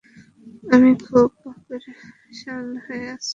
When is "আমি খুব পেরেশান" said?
0.73-2.65